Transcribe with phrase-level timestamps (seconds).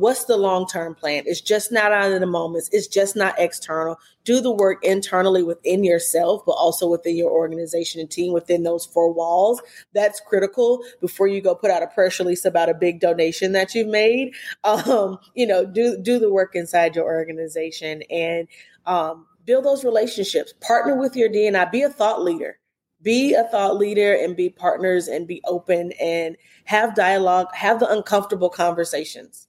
[0.00, 1.24] what's the long term plan?
[1.26, 2.70] It's just not out of the moments.
[2.72, 3.98] It's just not external.
[4.24, 8.86] Do the work internally within yourself, but also within your organization and team within those
[8.86, 9.60] four walls.
[9.92, 13.74] That's critical before you go put out a press release about a big donation that
[13.74, 14.34] you've made.
[14.64, 18.48] Um, you know, do do the work inside your organization and
[18.86, 20.54] um, build those relationships.
[20.60, 21.70] Partner with your DNI.
[21.70, 22.58] Be a thought leader
[23.02, 27.90] be a thought leader and be partners and be open and have dialogue have the
[27.90, 29.48] uncomfortable conversations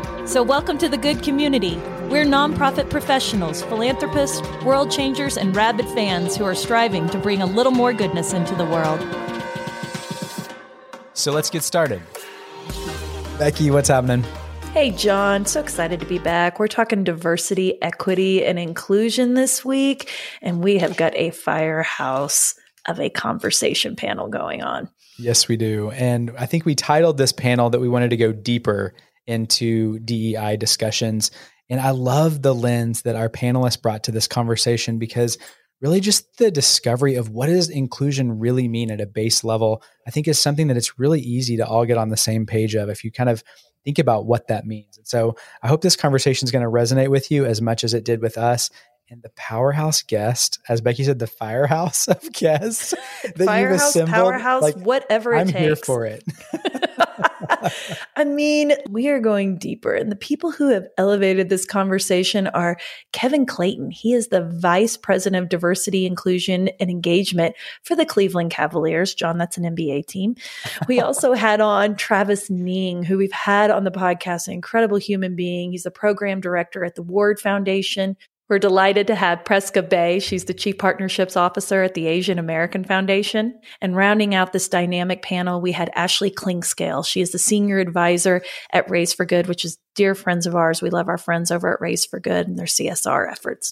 [0.27, 1.77] So, welcome to the good community.
[2.07, 7.45] We're nonprofit professionals, philanthropists, world changers, and rabid fans who are striving to bring a
[7.47, 8.99] little more goodness into the world.
[11.13, 12.03] So, let's get started.
[13.39, 14.23] Becky, what's happening?
[14.73, 16.59] Hey, John, so excited to be back.
[16.59, 20.11] We're talking diversity, equity, and inclusion this week,
[20.43, 22.53] and we have got a firehouse
[22.87, 24.87] of a conversation panel going on.
[25.17, 25.89] Yes, we do.
[25.91, 28.93] And I think we titled this panel that we wanted to go deeper
[29.31, 31.31] into DEI discussions.
[31.69, 35.37] And I love the lens that our panelists brought to this conversation because
[35.81, 40.11] really just the discovery of what does inclusion really mean at a base level, I
[40.11, 42.89] think is something that it's really easy to all get on the same page of
[42.89, 43.43] if you kind of
[43.83, 44.97] think about what that means.
[44.97, 47.93] And so I hope this conversation is going to resonate with you as much as
[47.93, 48.69] it did with us
[49.11, 52.93] and the powerhouse guest, as Becky said, the firehouse of guests
[53.23, 54.13] that firehouse, you've assembled.
[54.13, 55.59] Powerhouse, like, whatever I'm takes.
[55.59, 56.23] here for it.
[58.15, 62.77] I mean, we are going deeper, and the people who have elevated this conversation are
[63.13, 63.91] Kevin Clayton.
[63.91, 69.13] He is the vice president of diversity, inclusion, and engagement for the Cleveland Cavaliers.
[69.13, 70.35] John, that's an NBA team.
[70.87, 75.35] We also had on Travis Ning, who we've had on the podcast, an incredible human
[75.35, 75.71] being.
[75.71, 78.17] He's the program director at the Ward Foundation,
[78.51, 80.19] we're delighted to have Prisca Bae.
[80.19, 83.57] She's the Chief Partnerships Officer at the Asian American Foundation.
[83.79, 87.05] And rounding out this dynamic panel, we had Ashley Clinkscale.
[87.05, 90.81] She is the Senior Advisor at Raise for Good, which is dear friends of ours.
[90.81, 93.71] We love our friends over at Raise for Good and their CSR efforts.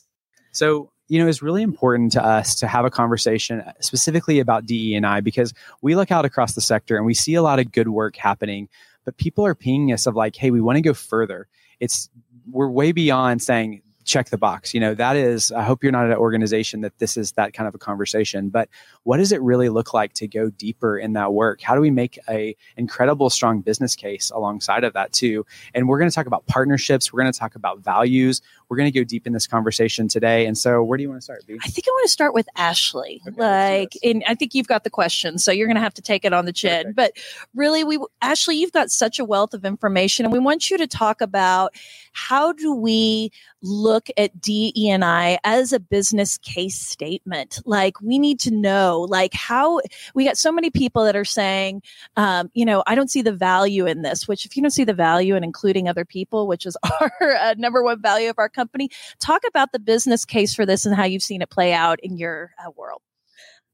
[0.53, 5.19] So, you know, it's really important to us to have a conversation specifically about DE&I
[5.19, 8.15] because we look out across the sector and we see a lot of good work
[8.15, 8.69] happening,
[9.03, 11.49] but people are pinging us of like, hey, we want to go further.
[11.81, 12.09] It's
[12.49, 14.73] we're way beyond saying check the box.
[14.73, 17.53] You know, that is, I hope you're not at an organization that this is that
[17.53, 18.67] kind of a conversation, but
[19.03, 21.61] what does it really look like to go deeper in that work?
[21.61, 25.45] How do we make a incredible strong business case alongside of that too?
[25.75, 27.13] And we're going to talk about partnerships.
[27.13, 28.41] We're going to talk about values.
[28.67, 30.47] We're going to go deep in this conversation today.
[30.47, 31.45] And so where do you want to start?
[31.45, 31.59] B?
[31.63, 33.21] I think I want to start with Ashley.
[33.27, 36.01] Okay, like, and I think you've got the question, so you're going to have to
[36.01, 36.87] take it on the chin.
[36.87, 36.91] Okay.
[36.93, 37.11] But
[37.53, 40.87] really, we, Ashley, you've got such a wealth of information and we want you to
[40.87, 41.75] talk about
[42.13, 43.31] how do we
[43.61, 47.59] look at DE&I as a business case statement?
[47.65, 49.81] Like we need to know, like how
[50.13, 51.81] we got so many people that are saying,
[52.15, 54.83] um, you know, I don't see the value in this, which if you don't see
[54.83, 58.49] the value in including other people, which is our uh, number one value of our
[58.49, 58.89] company,
[59.19, 62.17] talk about the business case for this and how you've seen it play out in
[62.17, 63.01] your uh, world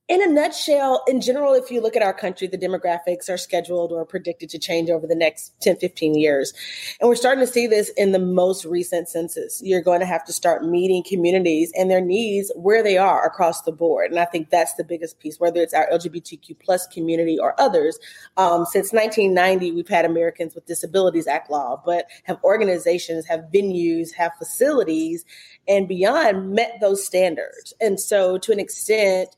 [0.07, 3.91] in a nutshell, in general, if you look at our country, the demographics are scheduled
[3.91, 6.53] or predicted to change over the next 10, 15 years.
[7.01, 9.61] And we're starting to see this in the most recent census.
[9.63, 13.63] You're going to have to start meeting communities and their needs where they are across
[13.63, 14.11] the board.
[14.11, 17.97] And I think that's the biggest piece, whether it's our LGBTQ plus community or others.
[18.37, 24.13] Um, since 1990, we've had Americans with Disabilities Act law, but have organizations, have venues,
[24.13, 25.25] have facilities,
[25.67, 27.73] and beyond met those standards.
[27.81, 29.35] And so to an extent,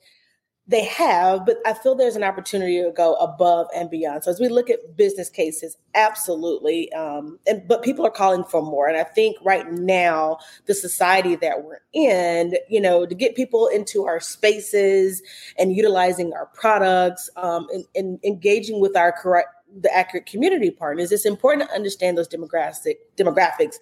[0.70, 4.26] they have, but I feel there's an opportunity to go above and beyond.
[4.26, 8.62] So as we look at business cases, absolutely, um, and but people are calling for
[8.62, 8.88] more.
[8.88, 13.68] And I think right now, the society that we're in, you know, to get people
[13.68, 15.22] into our spaces
[15.58, 19.50] and utilizing our products um, and, and engaging with our correct
[19.82, 23.76] the accurate community partners, it's important to understand those demographic demographics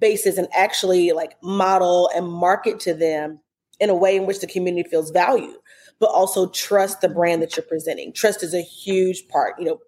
[0.00, 3.38] bases and actually like model and market to them
[3.78, 5.56] in a way in which the community feels valued
[6.02, 8.12] but also trust the brand that you're presenting.
[8.12, 9.78] Trust is a huge part, you know,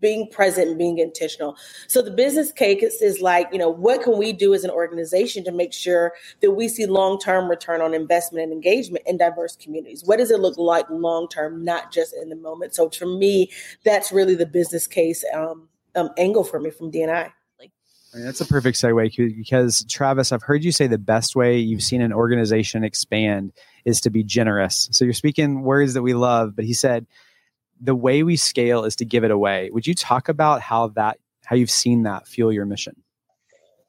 [0.00, 1.56] being present and being intentional.
[1.86, 5.44] So the business case is like, you know, what can we do as an organization
[5.44, 10.02] to make sure that we see long-term return on investment and engagement in diverse communities?
[10.04, 12.74] What does it look like long-term, not just in the moment?
[12.74, 13.52] So for me,
[13.84, 17.30] that's really the business case um, um, angle for me from DNI.
[18.12, 21.58] I mean, that's a perfect segue because Travis, I've heard you say the best way
[21.58, 23.52] you've seen an organization expand
[23.84, 24.88] is to be generous.
[24.90, 27.06] So you're speaking words that we love, but he said
[27.80, 29.70] the way we scale is to give it away.
[29.72, 32.96] Would you talk about how that how you've seen that fuel your mission?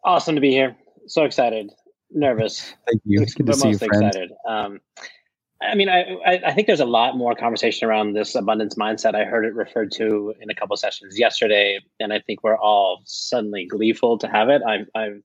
[0.04, 0.76] Awesome to be here.
[1.08, 1.72] So excited.
[2.12, 2.74] Nervous.
[2.88, 3.26] Thank you.
[3.26, 4.04] Good to see you, friend.
[4.06, 4.32] excited.
[4.48, 4.82] Um,
[5.62, 9.14] I mean, I, I think there's a lot more conversation around this abundance mindset.
[9.14, 13.02] I heard it referred to in a couple sessions yesterday, and I think we're all
[13.06, 14.62] suddenly gleeful to have it.
[14.68, 15.22] I've, I've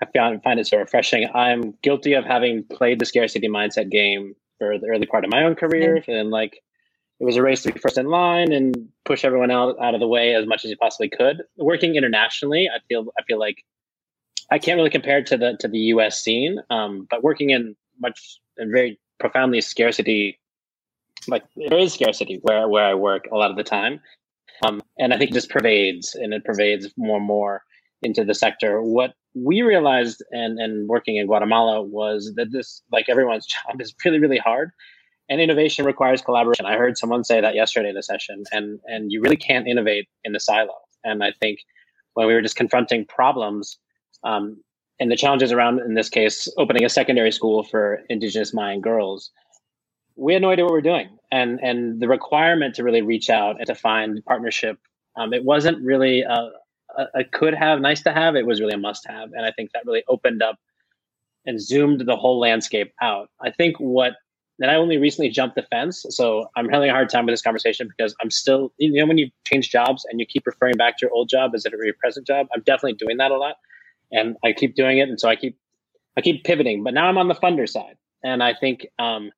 [0.00, 1.28] I found find it so refreshing.
[1.34, 5.42] I'm guilty of having played the scarcity mindset game for the early part of my
[5.42, 6.62] own career, and like
[7.18, 10.00] it was a race to be first in line and push everyone out out of
[10.00, 11.42] the way as much as you possibly could.
[11.56, 13.64] Working internationally, I feel I feel like
[14.50, 16.22] I can't really compare it to the to the U.S.
[16.22, 20.38] scene, um, but working in much in very profoundly scarcity
[21.26, 24.00] like there is scarcity where where I work a lot of the time.
[24.64, 27.62] Um, and I think it just pervades and it pervades more and more
[28.02, 28.82] into the sector.
[28.82, 33.94] What we realized and and working in Guatemala was that this like everyone's job is
[34.04, 34.70] really, really hard.
[35.30, 36.64] And innovation requires collaboration.
[36.64, 40.08] I heard someone say that yesterday in a session, and and you really can't innovate
[40.24, 40.74] in the silo.
[41.04, 41.60] And I think
[42.14, 43.78] when we were just confronting problems,
[44.24, 44.56] um,
[45.00, 49.30] and the challenges around, in this case, opening a secondary school for Indigenous Mayan girls,
[50.16, 51.08] we had no idea what we are doing.
[51.30, 54.78] And and the requirement to really reach out and to find partnership,
[55.16, 56.50] um, it wasn't really a,
[56.96, 58.34] a, a, could have, nice to have.
[58.34, 59.32] It was really a must have.
[59.32, 60.56] And I think that really opened up
[61.46, 63.30] and zoomed the whole landscape out.
[63.40, 64.14] I think what
[64.60, 67.42] and I only recently jumped the fence, so I'm having a hard time with this
[67.42, 70.98] conversation because I'm still, you know, when you change jobs and you keep referring back
[70.98, 73.30] to your old job as if it were your present job, I'm definitely doing that
[73.30, 73.54] a lot
[74.10, 75.58] and I keep doing it, and so I keep
[76.16, 76.82] I keep pivoting.
[76.82, 79.30] But now I'm on the funder side, and I think um,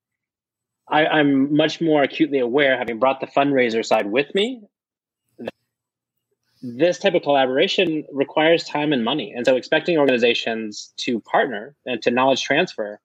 [0.88, 4.62] I, I'm much more acutely aware, having brought the fundraiser side with me.
[6.62, 12.02] This type of collaboration requires time and money, and so expecting organizations to partner and
[12.02, 13.00] to knowledge transfer,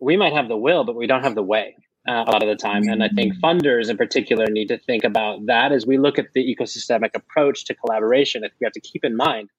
[0.00, 1.76] we might have the will, but we don't have the way.
[2.08, 2.82] Uh, a lot of the time.
[2.88, 3.44] And I think mm-hmm.
[3.44, 7.64] funders in particular need to think about that as we look at the ecosystemic approach
[7.66, 8.42] to collaboration.
[8.42, 9.50] I think We have to keep in mind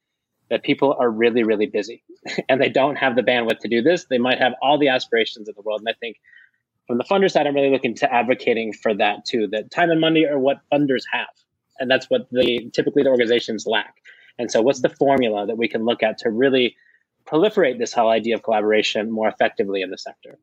[0.54, 2.04] that people are really, really busy
[2.50, 4.06] and they don't have the bandwidth to do this.
[4.06, 5.82] They might have all the aspirations of the world.
[5.82, 6.18] And I think
[6.86, 10.00] from the funder side, I'm really looking to advocating for that too, that time and
[10.00, 11.34] money are what funders have.
[11.80, 13.96] And that's what the typically the organizations lack.
[14.38, 16.76] And so what's the formula that we can look at to really
[17.26, 20.38] proliferate this whole idea of collaboration more effectively in the sector?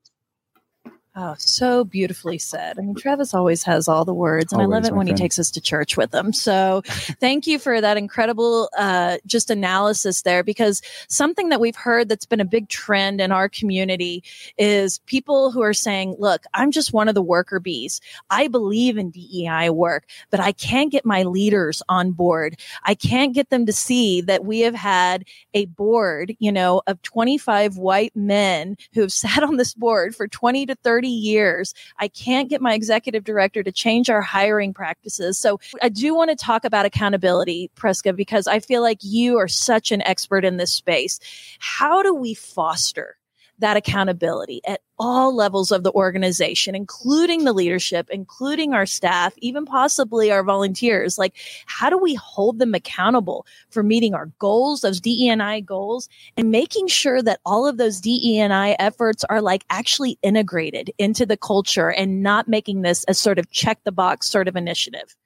[1.17, 2.79] Oh, so beautifully said.
[2.79, 5.19] I mean, Travis always has all the words, and always, I love it when friend.
[5.19, 6.33] he takes us to church with them.
[6.33, 10.45] So, thank you for that incredible uh, just analysis there.
[10.45, 14.23] Because something that we've heard that's been a big trend in our community
[14.57, 18.01] is people who are saying, "Look, I'm just one of the worker bees.
[18.31, 22.57] I believe in DEI work, but I can't get my leaders on board.
[22.85, 25.25] I can't get them to see that we have had
[25.55, 30.29] a board, you know, of 25 white men who have sat on this board for
[30.29, 31.73] 20 to 30." 30 years.
[31.99, 35.39] I can't get my executive director to change our hiring practices.
[35.39, 39.49] So I do want to talk about accountability, Prisca, because I feel like you are
[39.49, 41.19] such an expert in this space.
[41.59, 43.17] How do we foster
[43.61, 49.65] that accountability at all levels of the organization, including the leadership, including our staff, even
[49.65, 51.17] possibly our volunteers.
[51.17, 51.35] Like,
[51.67, 56.89] how do we hold them accountable for meeting our goals, those DEI goals, and making
[56.89, 62.23] sure that all of those DEI efforts are like actually integrated into the culture and
[62.23, 65.17] not making this a sort of check the box sort of initiative?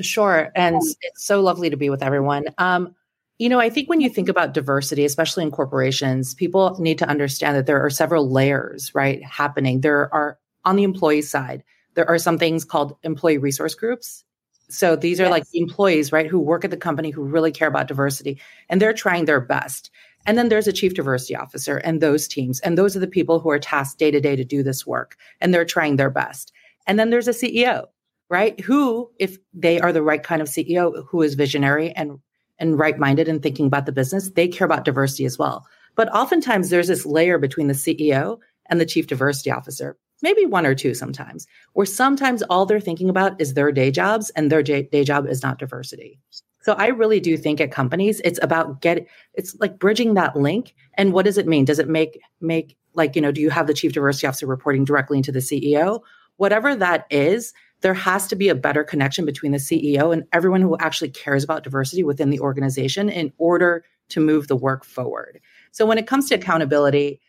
[0.00, 0.52] Sure.
[0.54, 2.44] And it's so lovely to be with everyone.
[2.58, 2.94] Um,
[3.38, 7.08] you know, I think when you think about diversity, especially in corporations, people need to
[7.08, 9.82] understand that there are several layers, right, happening.
[9.82, 11.62] There are on the employee side,
[11.94, 14.24] there are some things called employee resource groups.
[14.68, 15.30] So these are yes.
[15.30, 18.92] like employees, right, who work at the company who really care about diversity and they're
[18.92, 19.90] trying their best.
[20.26, 22.58] And then there's a chief diversity officer and those teams.
[22.60, 25.16] And those are the people who are tasked day to day to do this work
[25.40, 26.52] and they're trying their best.
[26.86, 27.86] And then there's a CEO,
[28.28, 28.58] right?
[28.60, 32.18] Who, if they are the right kind of CEO who is visionary and
[32.58, 35.66] and right minded and thinking about the business, they care about diversity as well.
[35.94, 40.66] But oftentimes there's this layer between the CEO and the chief diversity officer, maybe one
[40.66, 44.62] or two sometimes, where sometimes all they're thinking about is their day jobs and their
[44.62, 46.18] day job is not diversity.
[46.62, 50.74] So I really do think at companies, it's about get it's like bridging that link.
[50.94, 51.64] And what does it mean?
[51.64, 54.84] Does it make, make like, you know, do you have the chief diversity officer reporting
[54.84, 56.00] directly into the CEO?
[56.38, 60.60] Whatever that is, there has to be a better connection between the CEO and everyone
[60.60, 65.40] who actually cares about diversity within the organization in order to move the work forward.
[65.72, 67.20] So when it comes to accountability,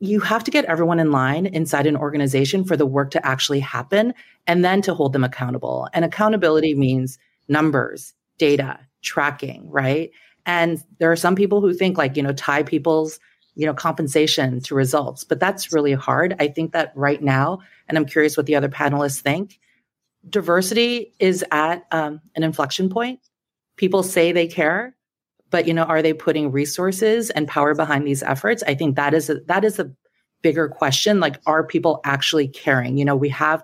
[0.00, 3.60] you have to get everyone in line inside an organization for the work to actually
[3.60, 4.14] happen
[4.46, 5.88] and then to hold them accountable.
[5.92, 10.10] And accountability means numbers, data, tracking, right?
[10.46, 13.20] And there are some people who think like, you know, tie people's,
[13.54, 16.34] you know, compensation to results, but that's really hard.
[16.38, 19.58] I think that right now, and I'm curious what the other panelists think,
[20.28, 23.20] diversity is at um, an inflection point.
[23.76, 24.96] People say they care,
[25.50, 28.62] but you know, are they putting resources and power behind these efforts?
[28.66, 29.90] I think that is a, that is a
[30.42, 31.20] bigger question.
[31.20, 32.98] Like, are people actually caring?
[32.98, 33.62] You know, we have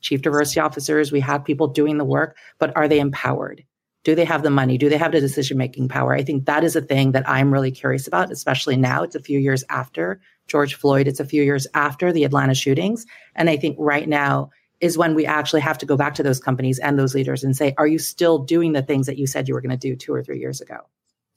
[0.00, 3.64] chief diversity officers, we have people doing the work, but are they empowered?
[4.08, 4.78] Do they have the money?
[4.78, 6.14] Do they have the decision making power?
[6.14, 9.02] I think that is a thing that I'm really curious about, especially now.
[9.02, 13.04] It's a few years after George Floyd, it's a few years after the Atlanta shootings.
[13.34, 14.48] And I think right now
[14.80, 17.54] is when we actually have to go back to those companies and those leaders and
[17.54, 19.94] say, are you still doing the things that you said you were going to do
[19.94, 20.78] two or three years ago?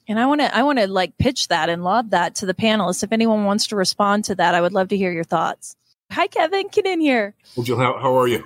[0.08, 2.54] And I want to, I want to like pitch that and lob that to the
[2.54, 3.04] panelists.
[3.04, 5.76] If anyone wants to respond to that, I would love to hear your thoughts.
[6.10, 6.70] Hi, Kevin.
[6.72, 7.36] Get in here.
[7.62, 8.46] Jill, how, how are you?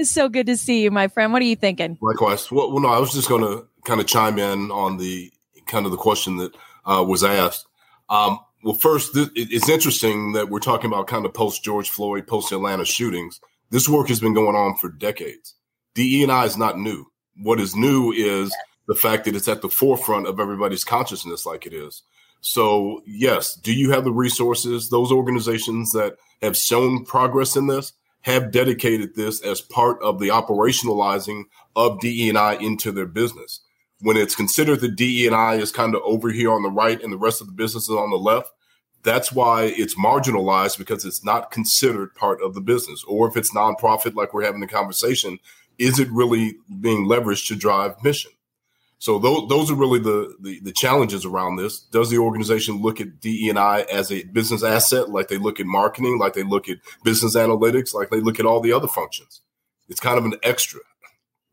[0.00, 1.30] It's so good to see you, my friend.
[1.30, 1.98] What are you thinking?
[2.00, 2.50] Likewise.
[2.50, 5.30] Well, well no, I was just going to kind of chime in on the
[5.66, 6.54] kind of the question that
[6.86, 7.66] uh, was asked.
[8.08, 12.26] Um, well, first, th- it's interesting that we're talking about kind of post George Floyd,
[12.26, 13.42] post Atlanta shootings.
[13.68, 15.54] This work has been going on for decades.
[15.94, 17.04] DE and I is not new.
[17.36, 18.56] What is new is
[18.88, 22.04] the fact that it's at the forefront of everybody's consciousness, like it is.
[22.40, 24.88] So, yes, do you have the resources?
[24.88, 27.92] Those organizations that have shown progress in this
[28.22, 33.60] have dedicated this as part of the operationalizing of DE&I into their business.
[34.00, 37.18] When it's considered that DE&I is kind of over here on the right and the
[37.18, 38.50] rest of the business is on the left,
[39.02, 43.02] that's why it's marginalized because it's not considered part of the business.
[43.04, 45.38] Or if it's nonprofit, like we're having the conversation,
[45.78, 48.32] is it really being leveraged to drive mission?
[49.00, 51.80] So those, those are really the, the, the challenges around this.
[51.80, 56.18] Does the organization look at DE&I as a business asset, like they look at marketing,
[56.18, 59.40] like they look at business analytics, like they look at all the other functions?
[59.88, 60.80] It's kind of an extra.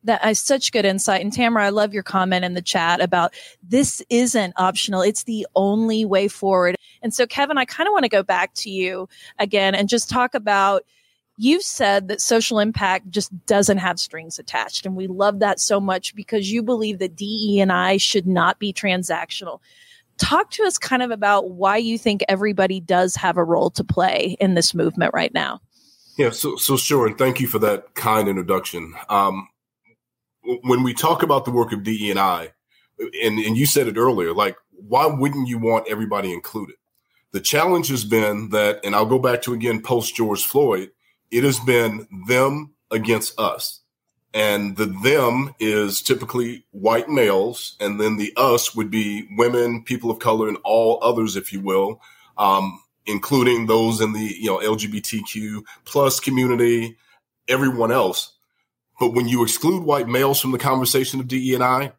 [0.03, 1.21] That is such good insight.
[1.21, 5.01] And Tamara, I love your comment in the chat about this isn't optional.
[5.01, 6.75] It's the only way forward.
[7.01, 9.07] And so, Kevin, I kind of want to go back to you
[9.39, 10.83] again and just talk about
[11.37, 14.85] you've said that social impact just doesn't have strings attached.
[14.85, 18.59] And we love that so much because you believe that DE and I should not
[18.59, 19.59] be transactional.
[20.17, 23.83] Talk to us kind of about why you think everybody does have a role to
[23.83, 25.61] play in this movement right now.
[26.17, 28.95] Yeah, so so sure, and thank you for that kind introduction.
[29.07, 29.47] Um,
[30.63, 32.53] when we talk about the work of DE and I,
[32.99, 36.75] and and you said it earlier, like why wouldn't you want everybody included?
[37.33, 40.89] The challenge has been that, and I'll go back to again post George Floyd
[41.31, 43.81] it has been them against us.
[44.33, 50.11] And the them is typically white males, and then the us would be women, people
[50.11, 52.01] of color, and all others, if you will,
[52.37, 56.97] um, including those in the you know LGBTQ plus community,
[57.47, 58.33] everyone else.
[58.99, 61.93] But when you exclude white males from the conversation of DE and I,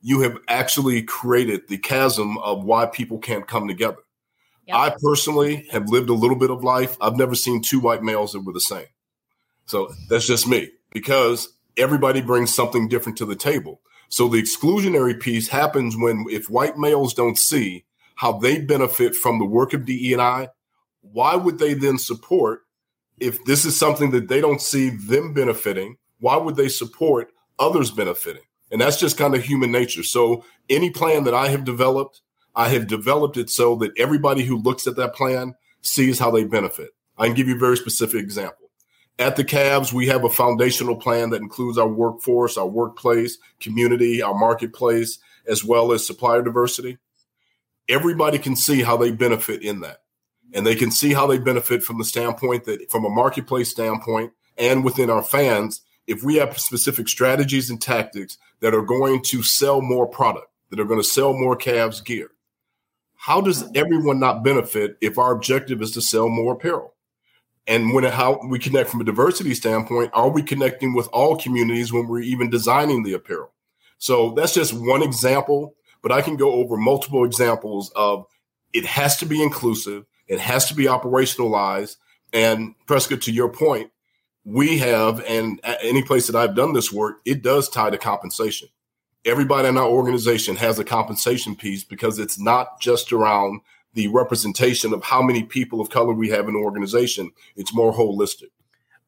[0.00, 3.98] you have actually created the chasm of why people can't come together.
[4.76, 6.96] I personally have lived a little bit of life.
[7.00, 8.86] I've never seen two white males that were the same.
[9.66, 13.80] So that's just me because everybody brings something different to the table.
[14.08, 17.84] So the exclusionary piece happens when if white males don't see
[18.16, 20.48] how they benefit from the work of DE&I,
[21.02, 22.62] why would they then support
[23.20, 25.96] if this is something that they don't see them benefiting?
[26.20, 28.42] Why would they support others benefiting?
[28.70, 30.02] And that's just kind of human nature.
[30.02, 32.20] So any plan that I have developed
[32.58, 36.42] I have developed it so that everybody who looks at that plan sees how they
[36.42, 36.90] benefit.
[37.16, 38.70] I can give you a very specific example.
[39.16, 44.22] At the Cavs, we have a foundational plan that includes our workforce, our workplace, community,
[44.22, 46.98] our marketplace, as well as supplier diversity.
[47.88, 50.02] Everybody can see how they benefit in that.
[50.52, 54.32] And they can see how they benefit from the standpoint that, from a marketplace standpoint,
[54.56, 59.44] and within our fans, if we have specific strategies and tactics that are going to
[59.44, 62.32] sell more product, that are going to sell more Cavs gear,
[63.18, 66.94] how does everyone not benefit if our objective is to sell more apparel?
[67.66, 71.92] And when how we connect from a diversity standpoint, are we connecting with all communities
[71.92, 73.50] when we're even designing the apparel?
[73.98, 78.24] So that's just one example, but I can go over multiple examples of
[78.72, 81.96] it has to be inclusive, it has to be operationalized.
[82.32, 83.90] And Prisca, to your point,
[84.44, 88.68] we have, and any place that I've done this work, it does tie to compensation
[89.24, 93.60] everybody in our organization has a compensation piece because it's not just around
[93.94, 97.30] the representation of how many people of color we have in the organization.
[97.56, 98.50] It's more holistic.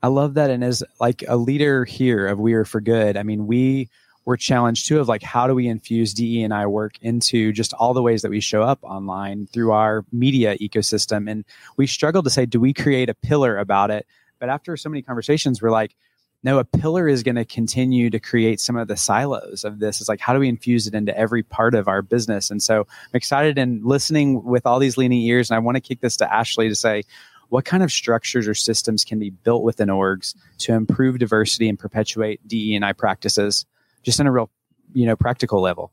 [0.02, 0.50] I love that.
[0.50, 3.90] And as like a leader here of We Are for Good, I mean, we
[4.25, 7.73] were challenged too of like how do we infuse DE and I work into just
[7.75, 11.31] all the ways that we show up online through our media ecosystem.
[11.31, 11.45] And
[11.76, 14.07] we struggled to say, do we create a pillar about it?
[14.38, 15.95] But after so many conversations, we're like,
[16.42, 20.00] no, a pillar is going to continue to create some of the silos of this.
[20.00, 22.50] It's like, how do we infuse it into every part of our business?
[22.50, 25.50] And so I'm excited and listening with all these leaning ears.
[25.50, 27.02] And I want to kick this to Ashley to say,
[27.50, 31.78] what kind of structures or systems can be built within orgs to improve diversity and
[31.78, 33.66] perpetuate DE and I practices
[34.02, 34.50] just in a real,
[34.94, 35.92] you know, practical level?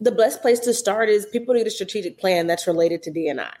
[0.00, 3.52] The best place to start is people need a strategic plan that's related to DNI.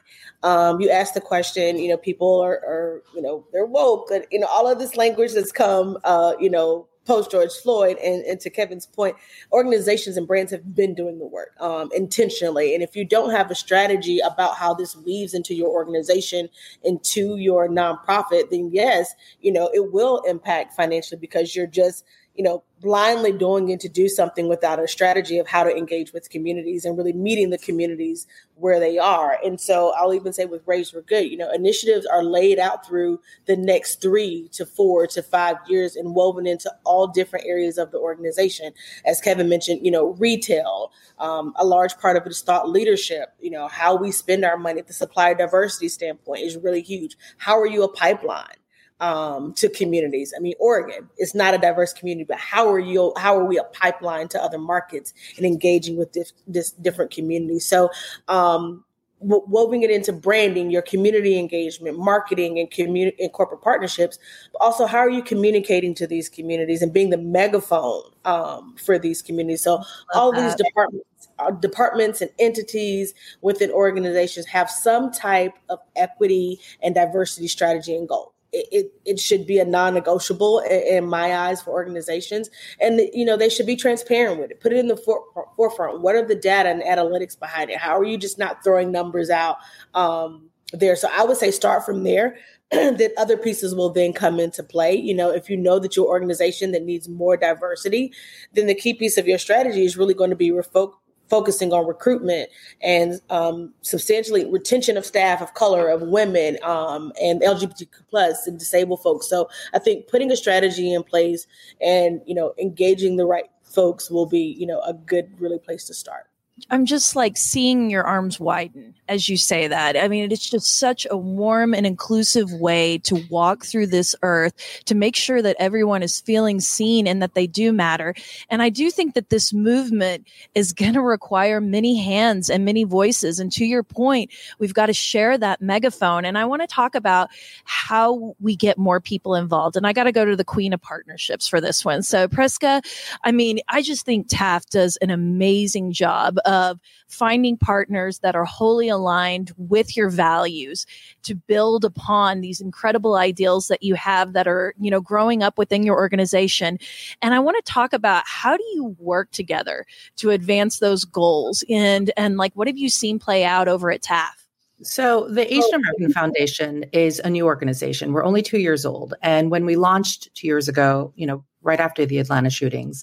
[0.42, 4.26] Um, you ask the question, you know, people are, are, you know, they're woke, and
[4.30, 8.22] you know, all of this language that's come, uh, you know, post George Floyd, and,
[8.24, 9.16] and, to Kevin's point,
[9.52, 12.74] organizations and brands have been doing the work um, intentionally.
[12.74, 16.48] And if you don't have a strategy about how this weaves into your organization,
[16.82, 22.04] into your nonprofit, then yes, you know, it will impact financially because you're just
[22.36, 26.12] you know, blindly going it to do something without a strategy of how to engage
[26.12, 29.38] with communities and really meeting the communities where they are.
[29.42, 32.86] And so I'll even say with Raise for Good, you know, initiatives are laid out
[32.86, 37.78] through the next three to four to five years and woven into all different areas
[37.78, 38.72] of the organization.
[39.04, 43.34] As Kevin mentioned, you know, retail, um, a large part of it is thought leadership,
[43.40, 47.16] you know, how we spend our money, the supply diversity standpoint is really huge.
[47.38, 48.56] How are you a pipeline?
[49.00, 50.32] Um, to communities.
[50.36, 53.12] I mean, Oregon is not a diverse community, but how are you?
[53.16, 57.66] How are we a pipeline to other markets and engaging with this, this different communities?
[57.66, 57.90] So,
[58.28, 58.84] um,
[59.20, 64.18] woven it into branding, your community engagement, marketing, and community and corporate partnerships.
[64.52, 68.98] But also, how are you communicating to these communities and being the megaphone um, for
[68.98, 69.62] these communities?
[69.62, 69.82] So,
[70.14, 76.94] all these departments, uh, departments and entities within organizations have some type of equity and
[76.94, 82.50] diversity strategy and goal it, it should be a non-negotiable in, my eyes for organizations.
[82.80, 84.60] And you know they should be transparent with it.
[84.60, 85.24] Put it in the for,
[85.56, 86.00] forefront.
[86.00, 87.78] What are the data and analytics behind it?
[87.78, 89.58] How are you just not throwing numbers out
[89.94, 90.96] um, there?
[90.96, 92.36] So i would say start from there
[92.70, 94.94] that other pieces will then come into play.
[94.94, 98.12] You know if you know that your organization that needs more diversity
[98.52, 100.94] then the key piece of your strategy is really going to be refocused
[101.28, 102.48] focusing on recruitment
[102.80, 108.58] and um, substantially retention of staff of color, of women, um, and LGBTQ plus and
[108.58, 109.28] disabled folks.
[109.28, 111.46] So I think putting a strategy in place
[111.80, 115.84] and you know engaging the right folks will be you know a good really place
[115.86, 116.26] to start.
[116.70, 119.96] I'm just like seeing your arms widen as you say that.
[119.96, 124.54] I mean, it's just such a warm and inclusive way to walk through this earth
[124.86, 128.14] to make sure that everyone is feeling seen and that they do matter.
[128.50, 132.84] And I do think that this movement is going to require many hands and many
[132.84, 133.38] voices.
[133.38, 136.24] And to your point, we've got to share that megaphone.
[136.24, 137.30] And I want to talk about
[137.64, 139.76] how we get more people involved.
[139.76, 142.02] And I got to go to the queen of partnerships for this one.
[142.02, 142.82] So Prisca,
[143.24, 146.78] I mean, I just think TAAF does an amazing job of
[147.08, 150.86] finding partners that are wholly aligned with your values
[151.24, 155.58] to build upon these incredible ideals that you have that are, you know, growing up
[155.58, 156.78] within your organization.
[157.22, 159.84] And I want to talk about how do you work together
[160.16, 164.02] to advance those goals and and like what have you seen play out over at
[164.02, 164.46] TAAF?
[164.82, 168.12] So, the Asian American Foundation is a new organization.
[168.12, 169.14] We're only two years old.
[169.22, 173.02] And when we launched two years ago, you know, right after the Atlanta shootings,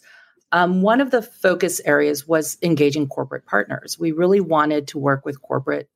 [0.53, 3.97] um, one of the focus areas was engaging corporate partners.
[3.99, 5.89] We really wanted to work with corporate,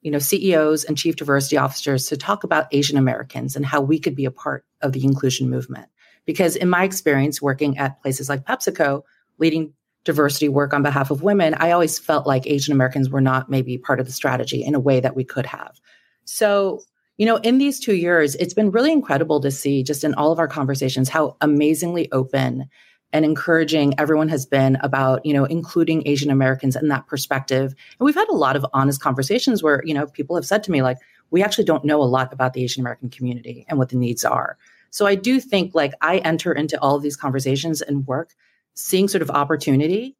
[0.00, 4.00] you know, CEOs and chief diversity officers to talk about Asian Americans and how we
[4.00, 5.88] could be a part of the inclusion movement.
[6.24, 9.02] Because in my experience working at places like PepsiCo,
[9.36, 13.50] leading diversity work on behalf of women, I always felt like Asian Americans were not
[13.50, 15.78] maybe part of the strategy in a way that we could have.
[16.24, 16.80] So,
[17.18, 20.32] you know, in these two years, it's been really incredible to see just in all
[20.32, 22.70] of our conversations how amazingly open
[23.12, 27.74] and encouraging everyone has been about, you know, including Asian Americans in that perspective.
[27.98, 30.70] And we've had a lot of honest conversations where, you know, people have said to
[30.70, 30.98] me, like,
[31.30, 34.24] we actually don't know a lot about the Asian American community and what the needs
[34.24, 34.58] are.
[34.90, 38.34] So I do think like I enter into all of these conversations and work
[38.74, 40.16] seeing sort of opportunity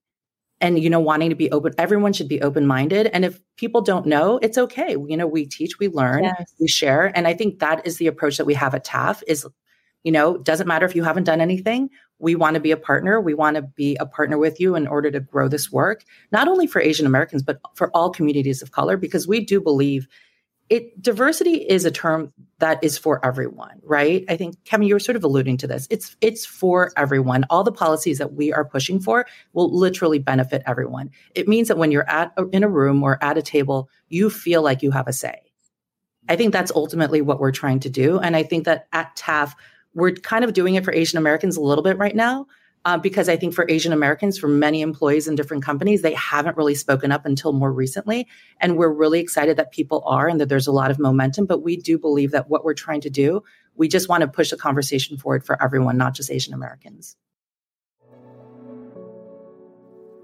[0.61, 3.81] and you know wanting to be open everyone should be open minded and if people
[3.81, 6.55] don't know it's okay you know we teach we learn yes.
[6.59, 9.47] we share and i think that is the approach that we have at taf is
[10.05, 12.77] you know it doesn't matter if you haven't done anything we want to be a
[12.77, 13.21] partner.
[13.21, 16.49] We want to be a partner with you in order to grow this work, not
[16.49, 20.09] only for Asian Americans, but for all communities of color, because we do believe
[20.69, 24.25] it diversity is a term that is for everyone, right?
[24.29, 25.87] I think Kevin, you were sort of alluding to this.
[25.89, 27.47] It's it's for everyone.
[27.49, 31.11] All the policies that we are pushing for will literally benefit everyone.
[31.35, 34.61] It means that when you're at in a room or at a table, you feel
[34.61, 35.41] like you have a say.
[36.29, 38.19] I think that's ultimately what we're trying to do.
[38.19, 39.55] And I think that at TAAF,
[39.99, 42.47] we're kind of doing it for Asian Americans a little bit right now.
[42.85, 46.57] Uh, because I think for Asian Americans, for many employees in different companies, they haven't
[46.57, 48.29] really spoken up until more recently.
[48.61, 51.47] And we're really excited that people are and that there's a lot of momentum.
[51.47, 53.43] But we do believe that what we're trying to do,
[53.75, 57.17] we just want to push the conversation forward for everyone, not just Asian Americans.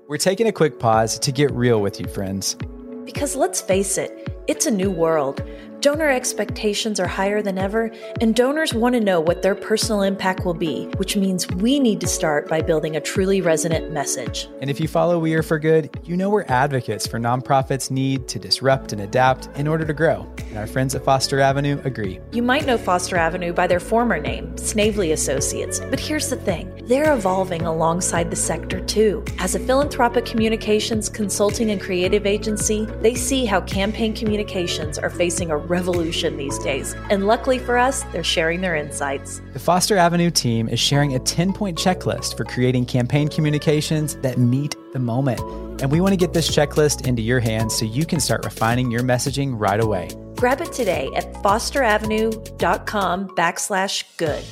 [0.07, 2.57] We're taking a quick pause to get real with you, friends.
[3.05, 5.43] Because let's face it, it's a new world.
[5.85, 7.91] Donor expectations are higher than ever,
[8.23, 12.01] and donors want to know what their personal impact will be, which means we need
[12.01, 14.49] to start by building a truly resonant message.
[14.63, 18.27] And if you follow We Are for Good, you know we're advocates for nonprofits' need
[18.29, 20.27] to disrupt and adapt in order to grow.
[20.49, 22.19] And our friends at Foster Avenue agree.
[22.33, 26.71] You might know Foster Avenue by their former name, Snavely Associates, but here's the thing
[26.85, 29.23] they're evolving alongside the sector too.
[29.39, 35.51] As a philanthropic communications consulting and creative agency, they see how campaign communications are facing
[35.51, 36.95] a revolution these days.
[37.11, 39.43] And luckily for us, they're sharing their insights.
[39.53, 44.39] The Foster Avenue team is sharing a 10 point checklist for creating campaign communications that
[44.39, 45.41] meet the moment.
[45.83, 48.93] And we want to get this checklist into your hands so you can start refining
[48.93, 50.09] your messaging right away.
[50.37, 54.45] Grab it today at fosteravenue.com backslash good.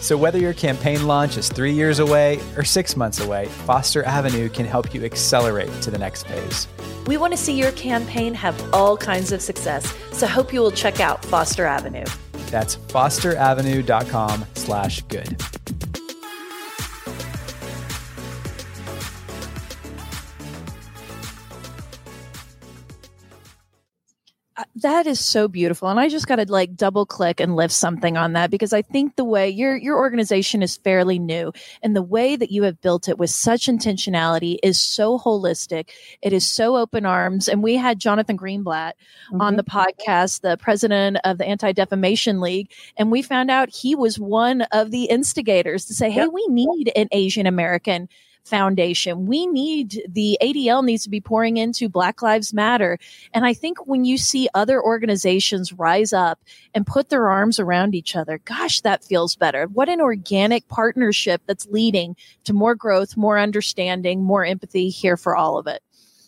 [0.00, 4.48] So whether your campaign launch is three years away or six months away, Foster Avenue
[4.50, 6.68] can help you accelerate to the next phase.
[7.06, 10.72] We want to see your campaign have all kinds of success, so hope you will
[10.72, 12.04] check out Foster Avenue.
[12.50, 15.40] That's fosteravenue.com slash good.
[24.76, 28.16] That is so beautiful and i just got to like double click and lift something
[28.16, 32.02] on that because i think the way your your organization is fairly new and the
[32.02, 35.90] way that you have built it with such intentionality is so holistic
[36.22, 38.92] it is so open arms and we had jonathan greenblatt
[39.30, 39.40] mm-hmm.
[39.40, 44.18] on the podcast the president of the anti-defamation league and we found out he was
[44.18, 46.30] one of the instigators to say hey yep.
[46.32, 48.08] we need an asian american
[48.46, 49.26] foundation.
[49.26, 52.98] We need the ADL needs to be pouring into Black Lives Matter.
[53.34, 56.40] And I think when you see other organizations rise up
[56.74, 59.66] and put their arms around each other, gosh, that feels better.
[59.66, 65.36] What an organic partnership that's leading to more growth, more understanding, more empathy here for
[65.36, 65.82] all of it.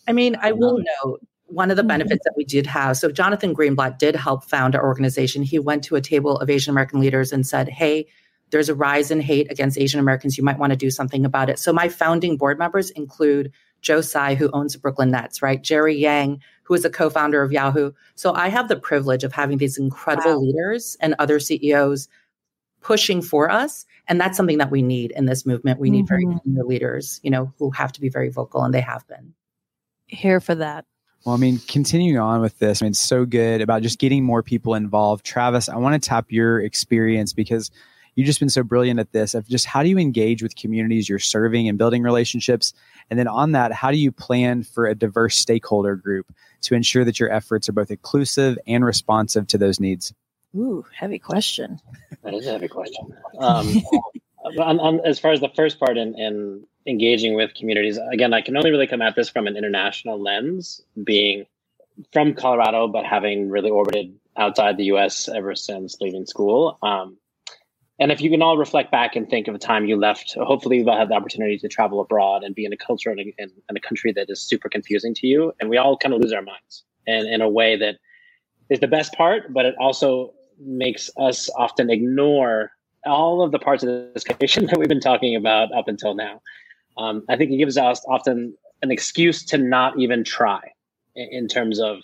[0.07, 1.87] I mean, I will note one of the mm-hmm.
[1.87, 2.97] benefits that we did have.
[2.97, 5.43] So Jonathan Greenblatt did help found our organization.
[5.43, 8.07] He went to a table of Asian American leaders and said, Hey,
[8.51, 10.37] there's a rise in hate against Asian Americans.
[10.37, 11.59] You might want to do something about it.
[11.59, 15.61] So my founding board members include Joe Tsai, who owns the Brooklyn Nets, right?
[15.61, 17.91] Jerry Yang, who is a co-founder of Yahoo.
[18.15, 20.39] So I have the privilege of having these incredible wow.
[20.39, 22.07] leaders and other CEOs
[22.81, 23.85] pushing for us.
[24.07, 25.79] And that's something that we need in this movement.
[25.79, 26.27] We need mm-hmm.
[26.27, 29.33] very senior leaders, you know, who have to be very vocal, and they have been.
[30.07, 30.85] Here for that.
[31.25, 34.23] Well, I mean, continuing on with this, I mean, it's so good about just getting
[34.23, 35.25] more people involved.
[35.25, 37.71] Travis, I want to tap your experience because
[38.19, 41.07] you've just been so brilliant at this of just how do you engage with communities
[41.07, 42.73] you're serving and building relationships?
[43.09, 47.05] And then on that how do you plan for a diverse stakeholder group to ensure
[47.05, 50.13] that your efforts are both inclusive and responsive to those needs?
[50.55, 51.79] Ooh heavy question.
[52.23, 53.13] That is a heavy question.
[53.37, 53.81] Um,
[54.59, 58.41] on, on, as far as the first part in, in engaging with communities again i
[58.41, 61.45] can only really come at this from an international lens being
[62.13, 66.77] from colorado but having really orbited outside the us ever since leaving school.
[66.81, 67.17] Um,
[67.99, 70.77] and if you can all reflect back and think of a time you left, hopefully
[70.77, 73.51] you'll have the opportunity to travel abroad and be in a culture and a, in,
[73.69, 75.51] in a country that is super confusing to you.
[75.59, 77.97] And we all kind of lose our minds and in a way that
[78.69, 82.71] is the best part, but it also makes us often ignore
[83.05, 86.41] all of the parts of this conversation that we've been talking about up until now.
[86.97, 90.61] Um, I think it gives us often an excuse to not even try
[91.15, 91.97] in, in terms of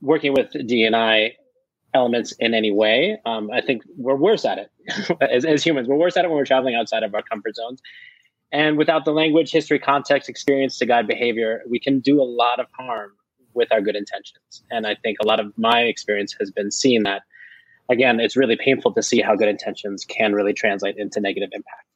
[0.00, 1.32] working with DNI
[1.94, 3.18] elements in any way.
[3.24, 4.70] Um, I think we're worse at it
[5.20, 5.88] as, as humans.
[5.88, 7.80] We're worse at it when we're traveling outside of our comfort zones.
[8.52, 12.60] And without the language, history, context, experience to guide behavior, we can do a lot
[12.60, 13.12] of harm
[13.54, 14.62] with our good intentions.
[14.70, 17.22] And I think a lot of my experience has been seeing that.
[17.88, 21.86] Again, it's really painful to see how good intentions can really translate into negative impact.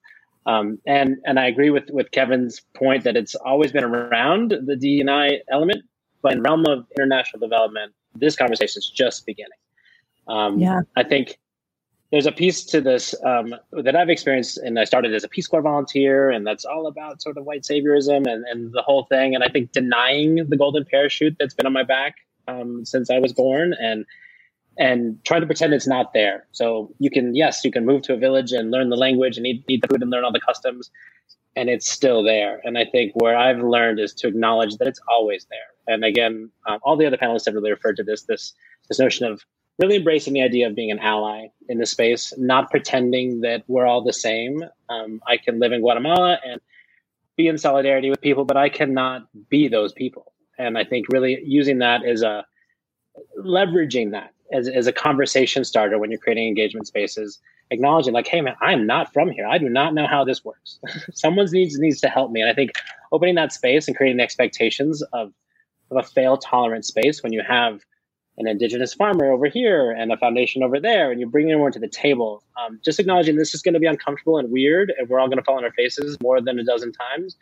[0.47, 4.75] Um, and and I agree with with Kevin's point that it's always been around the
[4.75, 5.83] DNI element,
[6.23, 9.59] but in realm of international development, this conversation is just beginning.
[10.29, 10.83] Um, yeah.
[10.97, 11.39] I think
[12.11, 15.47] there's a piece to this um, that I've experienced, and I started as a Peace
[15.47, 19.35] Corps volunteer, and that's all about sort of white saviorism and, and the whole thing.
[19.35, 23.19] And I think denying the golden parachute that's been on my back um, since I
[23.19, 24.07] was born, and
[24.79, 26.47] and trying to pretend it's not there.
[26.53, 29.45] So you can, yes, you can move to a village and learn the language and
[29.45, 30.89] eat, eat the food and learn all the customs,
[31.57, 32.61] and it's still there.
[32.63, 35.93] And I think where I've learned is to acknowledge that it's always there.
[35.93, 38.55] And again, um, all the other panelists have really referred to this this
[38.89, 39.45] this notion of
[39.79, 43.87] really embracing the idea of being an ally in the space, not pretending that we're
[43.87, 44.65] all the same.
[44.89, 46.61] Um, I can live in Guatemala and
[47.37, 50.33] be in solidarity with people, but I cannot be those people.
[50.59, 52.45] And I think really using that as a
[53.39, 57.39] leveraging that as, as a conversation starter when you're creating engagement spaces,
[57.71, 59.47] acknowledging like, hey man, I'm not from here.
[59.47, 60.79] I do not know how this works.
[61.13, 62.41] Someone needs needs to help me.
[62.41, 62.73] And I think
[63.13, 65.33] opening that space and creating the expectations of,
[65.91, 67.85] of a fail tolerant space when you have
[68.39, 71.79] an indigenous farmer over here and a foundation over there, and you bring everyone to
[71.79, 72.43] the table.
[72.57, 75.39] Um, just acknowledging this is going to be uncomfortable and weird, and we're all going
[75.39, 77.37] to fall on our faces more than a dozen times.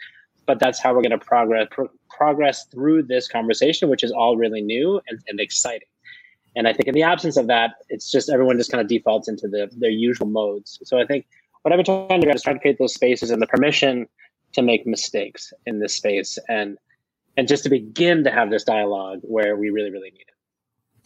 [0.47, 4.37] But that's how we're going to progress pro- progress through this conversation, which is all
[4.37, 5.89] really new and, and exciting.
[6.55, 9.29] And I think in the absence of that, it's just everyone just kind of defaults
[9.29, 10.79] into the, their usual modes.
[10.85, 11.27] So I think
[11.63, 14.09] what I've been trying to do is try to create those spaces and the permission
[14.53, 16.79] to make mistakes in this space and
[17.37, 20.36] and just to begin to have this dialogue where we really, really need it.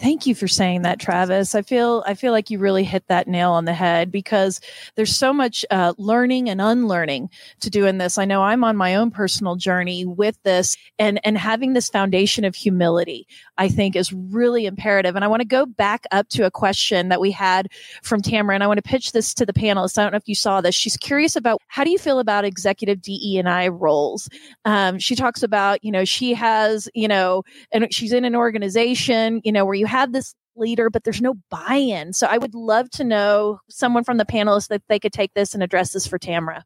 [0.01, 1.55] Thank you for saying that, Travis.
[1.55, 4.59] I feel I feel like you really hit that nail on the head because
[4.95, 7.29] there's so much uh, learning and unlearning
[7.61, 8.17] to do in this.
[8.17, 12.47] I know I'm on my own personal journey with this, and and having this foundation
[12.47, 13.27] of humility,
[13.59, 15.17] I think, is really imperative.
[15.17, 17.69] And I want to go back up to a question that we had
[18.03, 19.99] from Tamara, and I want to pitch this to the panelists.
[19.99, 20.75] I don't know if you saw this.
[20.75, 24.31] She's curious about how do you feel about executive DE and I roles.
[24.65, 29.43] Um, she talks about you know she has you know and she's in an organization
[29.45, 32.13] you know where you have this leader, but there's no buy in.
[32.13, 35.55] So I would love to know someone from the panelists that they could take this
[35.55, 36.65] and address this for Tamara.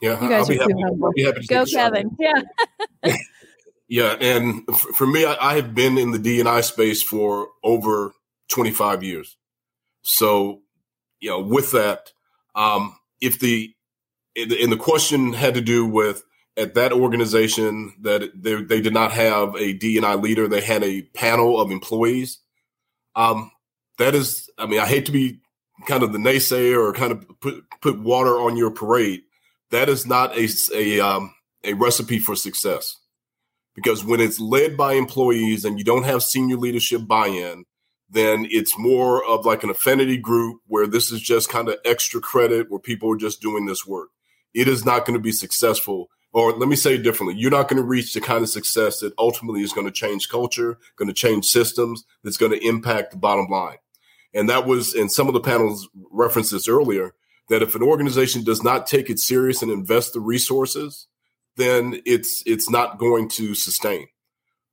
[0.00, 1.46] Yeah, you guys I'll, be happy, I'll be happy.
[1.46, 2.16] Go, Kevin.
[2.18, 3.12] Yeah.
[3.88, 7.48] yeah, and for me, I, I have been in the D and I space for
[7.62, 8.14] over
[8.48, 9.36] 25 years.
[10.02, 10.62] So,
[11.20, 12.12] you know, with that,
[12.54, 13.74] um, if the
[14.36, 16.24] and the question had to do with
[16.56, 20.46] at that organization that they, they did not have a D&I leader.
[20.46, 22.38] They had a panel of employees.
[23.14, 23.50] Um,
[23.98, 25.40] that is, I mean, I hate to be
[25.86, 29.22] kind of the naysayer or kind of put, put water on your parade.
[29.70, 32.96] That is not a, a, um, a recipe for success
[33.74, 37.64] because when it's led by employees and you don't have senior leadership buy-in,
[38.10, 42.20] then it's more of like an affinity group where this is just kind of extra
[42.20, 44.08] credit where people are just doing this work.
[44.52, 47.68] It is not going to be successful or let me say it differently you're not
[47.68, 51.08] going to reach the kind of success that ultimately is going to change culture going
[51.08, 53.78] to change systems that's going to impact the bottom line.
[54.32, 57.14] And that was in some of the panels references earlier
[57.48, 61.06] that if an organization does not take it serious and invest the resources
[61.56, 64.06] then it's it's not going to sustain.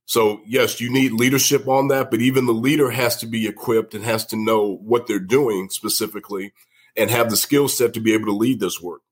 [0.04, 3.94] So yes you need leadership on that but even the leader has to be equipped
[3.94, 6.52] and has to know what they're doing specifically
[6.96, 9.02] and have the skill set to be able to lead this work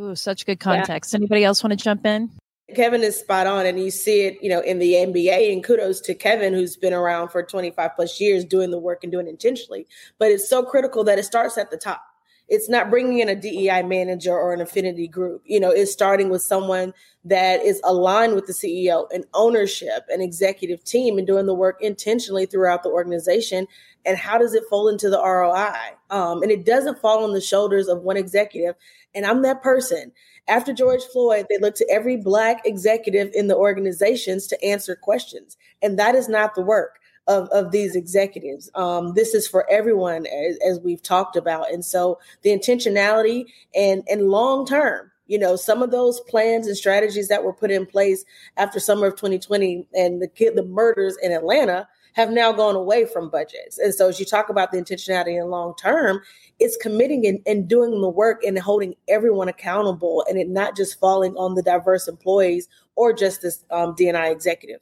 [0.00, 1.12] Ooh, such good context.
[1.12, 1.18] Yeah.
[1.18, 2.30] Anybody else want to jump in?
[2.74, 5.52] Kevin is spot on, and you see it, you know, in the NBA.
[5.52, 9.12] And kudos to Kevin, who's been around for 25 plus years doing the work and
[9.12, 9.86] doing it intentionally.
[10.18, 12.02] But it's so critical that it starts at the top.
[12.50, 15.42] It's not bringing in a DEI manager or an affinity group.
[15.46, 16.92] You know, it's starting with someone
[17.24, 21.78] that is aligned with the CEO and ownership and executive team and doing the work
[21.80, 23.68] intentionally throughout the organization.
[24.04, 25.96] And how does it fall into the ROI?
[26.10, 28.74] Um, and it doesn't fall on the shoulders of one executive.
[29.14, 30.10] And I'm that person.
[30.48, 35.56] After George Floyd, they looked to every Black executive in the organizations to answer questions.
[35.80, 36.99] And that is not the work
[37.30, 38.70] of, of these executives.
[38.74, 41.72] Um, this is for everyone, as, as we've talked about.
[41.72, 46.76] And so the intentionality and, and long term, you know, some of those plans and
[46.76, 48.24] strategies that were put in place
[48.56, 53.30] after summer of 2020 and the the murders in Atlanta have now gone away from
[53.30, 53.78] budgets.
[53.78, 56.20] And so as you talk about the intentionality and long term,
[56.58, 60.98] it's committing and, and, doing the work and holding everyone accountable and it not just
[60.98, 64.80] falling on the diverse employees or just this um, DNI executive.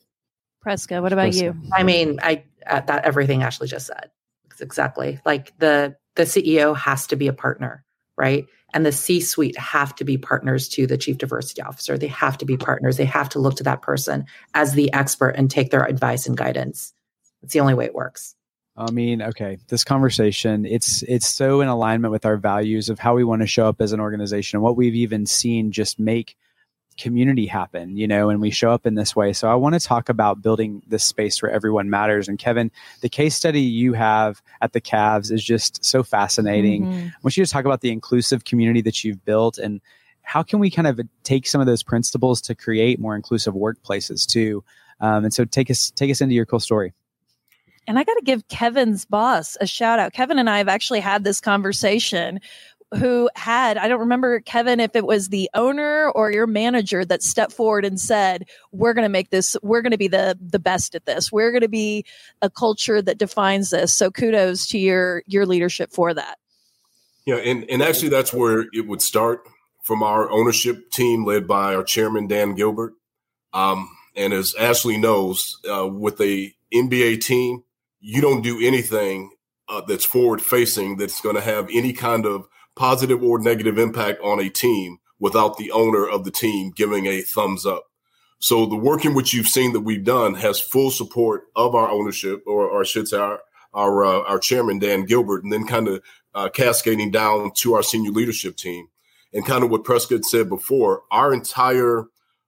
[0.60, 1.54] Prisca, what about you?
[1.72, 4.10] I mean, I uh, that everything Ashley just said.
[4.60, 5.20] Exactly.
[5.24, 7.84] Like the the CEO has to be a partner,
[8.16, 8.46] right?
[8.74, 11.96] And the C suite have to be partners to the chief diversity officer.
[11.96, 12.96] They have to be partners.
[12.96, 16.36] They have to look to that person as the expert and take their advice and
[16.36, 16.92] guidance.
[17.42, 18.34] It's the only way it works.
[18.76, 23.14] I mean, okay, this conversation, it's it's so in alignment with our values of how
[23.14, 26.36] we want to show up as an organization and what we've even seen just make
[26.98, 29.32] community happen, you know, and we show up in this way.
[29.32, 32.28] So I want to talk about building this space where everyone matters.
[32.28, 36.84] And Kevin, the case study you have at the Cavs is just so fascinating.
[36.84, 37.06] Mm-hmm.
[37.06, 39.80] I want you to talk about the inclusive community that you've built and
[40.22, 44.26] how can we kind of take some of those principles to create more inclusive workplaces
[44.26, 44.62] too.
[45.00, 46.92] Um, and so take us take us into your cool story.
[47.86, 50.12] And I got to give Kevin's boss a shout out.
[50.12, 52.40] Kevin and I have actually had this conversation
[52.96, 57.22] who had, I don't remember, Kevin, if it was the owner or your manager that
[57.22, 60.58] stepped forward and said, we're going to make this, we're going to be the, the
[60.58, 61.30] best at this.
[61.30, 62.04] We're going to be
[62.40, 63.92] a culture that defines this.
[63.92, 66.38] So kudos to your, your leadership for that.
[67.26, 67.36] Yeah.
[67.36, 69.46] And, and actually that's where it would start
[69.82, 72.94] from our ownership team led by our chairman, Dan Gilbert.
[73.52, 77.64] Um, and as Ashley knows, uh, with a NBA team,
[78.00, 79.30] you don't do anything
[79.68, 82.48] uh, that's forward facing that's going to have any kind of
[82.78, 87.20] positive or negative impact on a team without the owner of the team giving a
[87.20, 87.90] thumbs up.
[88.38, 91.90] So the work in which you've seen that we've done has full support of our
[91.90, 93.40] ownership, or, or I should say our
[93.74, 96.02] our, uh, our chairman Dan Gilbert, and then kind of
[96.34, 98.88] uh, cascading down to our senior leadership team.
[99.32, 102.06] And kind of what Prescott said before, our entire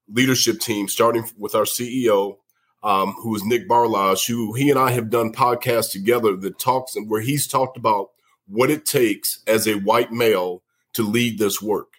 [0.08, 2.38] leadership team, starting with our CEO,
[2.82, 6.96] um, who is Nick Barlage, who he and I have done podcasts together that talks
[6.96, 8.10] and where he's talked about
[8.50, 10.62] what it takes as a white male
[10.94, 11.94] to lead this work.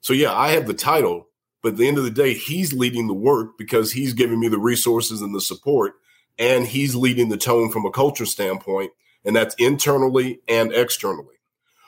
[0.00, 1.28] So yeah, I have the title,
[1.62, 4.48] but at the end of the day, he's leading the work because he's giving me
[4.48, 5.94] the resources and the support,
[6.38, 8.92] and he's leading the tone from a culture standpoint,
[9.24, 11.36] and that's internally and externally.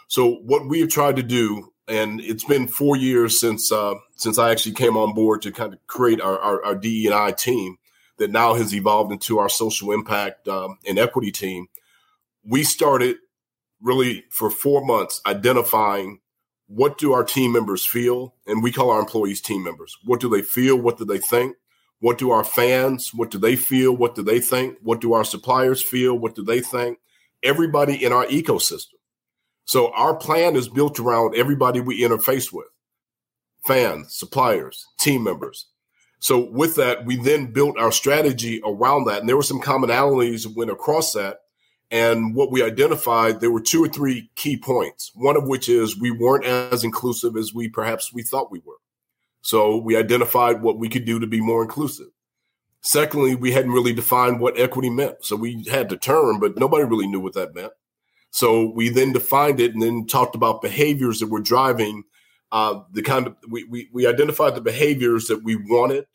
[0.09, 4.39] So what we have tried to do, and it's been four years since uh, since
[4.39, 7.33] I actually came on board to kind of create our, our, our DE and I
[7.33, 7.77] team
[8.19, 11.67] that now has evolved into our social impact um, and equity team.
[12.45, 13.17] We started
[13.81, 16.21] really for four months identifying
[16.69, 19.97] what do our team members feel, and we call our employees team members.
[20.05, 20.77] What do they feel?
[20.77, 21.57] What do they think?
[22.01, 23.15] What do our fans?
[23.15, 23.97] What do they feel?
[23.97, 24.79] What do they think?
[24.83, 26.19] What do our suppliers feel?
[26.19, 26.99] What do they think?
[27.43, 28.95] Everybody in our ecosystem.
[29.65, 32.67] So our plan is built around everybody we interface with
[33.67, 35.67] fans, suppliers, team members.
[36.19, 39.21] So with that, we then built our strategy around that.
[39.21, 41.39] And there were some commonalities that went across that.
[41.91, 45.13] And what we identified, there were two or three key points.
[45.15, 48.79] One of which is we weren't as inclusive as we perhaps we thought we were.
[49.43, 52.09] So we identified what we could do to be more inclusive.
[52.81, 55.25] Secondly, we hadn't really defined what equity meant.
[55.25, 57.73] So we had the term, but nobody really knew what that meant.
[58.31, 62.05] So we then defined it and then talked about behaviors that were driving
[62.53, 66.07] uh, the kind of we, we we identified the behaviors that we wanted,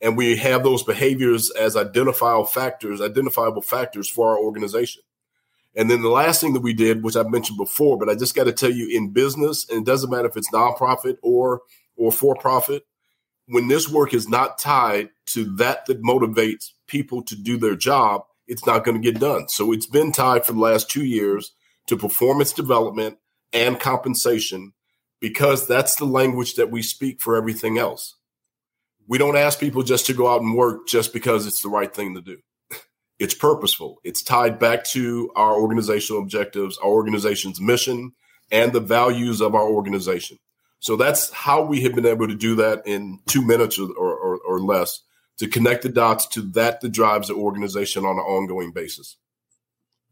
[0.00, 5.02] and we have those behaviors as identifiable factors, identifiable factors for our organization.
[5.78, 8.34] And then the last thing that we did, which I've mentioned before, but I just
[8.34, 11.62] got to tell you, in business, and it doesn't matter if it's nonprofit or
[11.96, 12.84] or for profit,
[13.46, 18.24] when this work is not tied to that that motivates people to do their job,
[18.48, 19.48] it's not going to get done.
[19.48, 21.52] So it's been tied for the last two years
[21.86, 23.18] to performance development
[23.52, 24.72] and compensation
[25.20, 28.16] because that's the language that we speak for everything else.
[29.06, 31.92] We don't ask people just to go out and work just because it's the right
[31.92, 32.38] thing to do.
[33.18, 34.00] It's purposeful.
[34.04, 38.12] It's tied back to our organizational objectives, our organization's mission,
[38.50, 40.38] and the values of our organization.
[40.80, 44.38] So that's how we have been able to do that in two minutes or, or,
[44.38, 45.00] or less
[45.38, 49.16] to connect the dots to that that drives the organization on an ongoing basis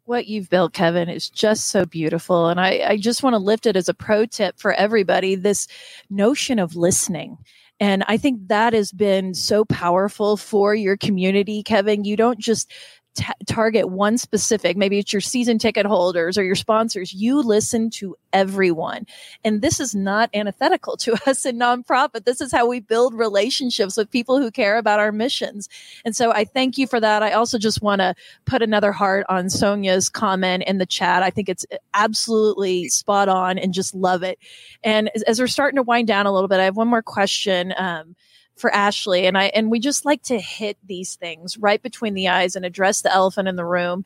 [0.07, 2.49] what you've built, Kevin, is just so beautiful.
[2.49, 5.67] And I, I just want to lift it as a pro tip for everybody this
[6.09, 7.39] notion of listening.
[7.79, 12.05] And I think that has been so powerful for your community, Kevin.
[12.05, 12.71] You don't just
[13.17, 17.13] t- target one specific, maybe it's your season ticket holders or your sponsors.
[17.13, 19.07] You listen to everyone.
[19.45, 22.25] And this is not antithetical to us in nonprofit.
[22.25, 25.69] This is how we build relationships with people who care about our missions.
[26.05, 27.23] And so I thank you for that.
[27.23, 31.23] I also just want to put another heart on Sonia's comment in the chat.
[31.23, 34.39] I think it's absolutely spot on and just love it.
[34.85, 37.03] And as, as we're starting to wind down a little bit, I have one more
[37.03, 37.73] question.
[37.77, 38.15] Um,
[38.57, 42.29] for Ashley and I and we just like to hit these things right between the
[42.29, 44.05] eyes and address the elephant in the room.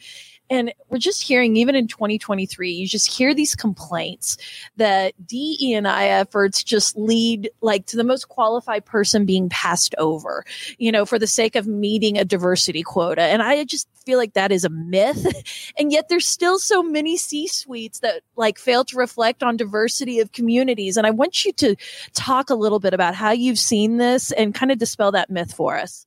[0.50, 4.36] And we're just hearing, even in 2023, you just hear these complaints
[4.76, 9.94] that DE and I efforts just lead like to the most qualified person being passed
[9.96, 10.44] over,
[10.76, 13.22] you know, for the sake of meeting a diversity quota.
[13.22, 15.24] And I just feel like that is a myth.
[15.78, 20.18] and yet there's still so many C suites that like fail to reflect on diversity
[20.18, 20.96] of communities.
[20.96, 21.76] And I want you to
[22.12, 25.54] talk a little bit about how you've seen this and kind of dispel that myth
[25.54, 26.06] for us.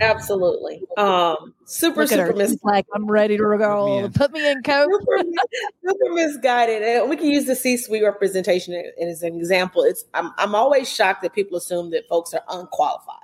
[0.00, 0.82] Absolutely.
[0.96, 2.60] Um, super, Look super misguided.
[2.64, 4.08] Like I'm ready to go.
[4.14, 4.88] Put me in, coach.
[4.90, 5.22] super,
[5.86, 6.82] super, misguided.
[6.82, 9.82] And we can use the C-suite representation as an example.
[9.82, 13.16] It's I'm I'm always shocked that people assume that folks are unqualified.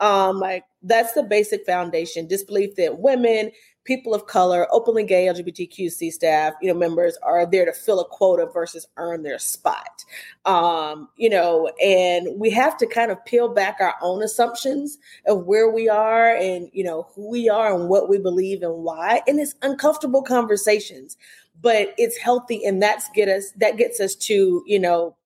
[0.00, 2.26] Um, like that's the basic foundation.
[2.26, 3.52] Disbelief that women,
[3.86, 8.04] people of color, openly gay LGBTQC staff, you know, members are there to fill a
[8.04, 10.04] quota versus earn their spot.
[10.44, 15.46] Um, you know, and we have to kind of peel back our own assumptions of
[15.46, 19.22] where we are and, you know, who we are and what we believe and why.
[19.26, 21.16] And it's uncomfortable conversations
[21.60, 25.16] but it's healthy and that's get us that gets us to you know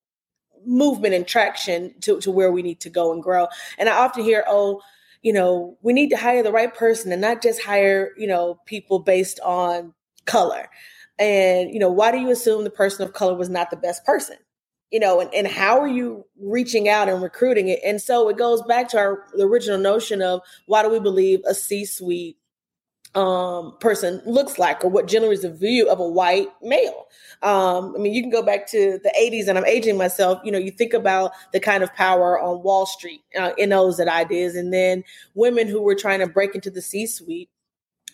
[0.66, 4.22] movement and traction to, to where we need to go and grow and i often
[4.22, 4.80] hear oh
[5.22, 8.58] you know we need to hire the right person and not just hire you know
[8.66, 9.94] people based on
[10.26, 10.68] color.
[11.18, 14.04] And you know why do you assume the person of color was not the best
[14.04, 14.36] person?
[14.90, 17.80] You know and, and how are you reaching out and recruiting it?
[17.84, 21.40] And so it goes back to our the original notion of why do we believe
[21.46, 22.36] a c-suite
[23.14, 27.06] um, person looks like or what generally is the view of a white male.
[27.42, 30.40] Um, I mean, you can go back to the 80s and I'm aging myself.
[30.44, 33.96] You know, you think about the kind of power on Wall Street uh, in those
[33.96, 35.02] that ideas, and then
[35.34, 37.50] women who were trying to break into the C suite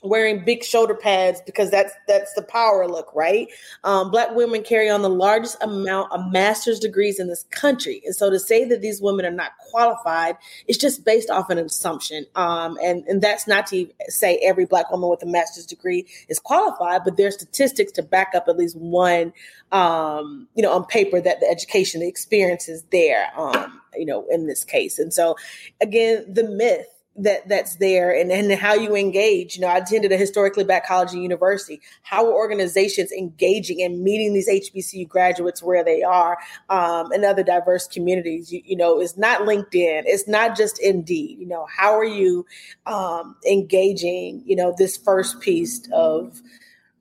[0.03, 3.49] wearing big shoulder pads because that's that's the power look right?
[3.85, 8.03] Um, black women carry on the largest amount of master's degrees in this country.
[8.05, 10.37] And so to say that these women are not qualified
[10.69, 12.27] is just based off an assumption.
[12.35, 16.39] Um, and and that's not to say every black woman with a master's degree is
[16.39, 19.33] qualified but there's statistics to back up at least one
[19.73, 24.27] um, you know on paper that the education the experience is there um, you know
[24.31, 24.99] in this case.
[24.99, 25.37] And so
[25.81, 26.87] again the myth
[27.19, 29.57] that that's there and, and how you engage.
[29.57, 31.81] You know, I attended a historically black college and university.
[32.03, 36.39] How are organizations engaging and meeting these HBCU graduates where they are
[36.69, 38.53] um, and other diverse communities?
[38.53, 40.03] You, you, know, it's not LinkedIn.
[40.05, 41.39] It's not just Indeed.
[41.39, 42.47] You know, how are you
[42.87, 46.41] um, engaging, you know, this first piece of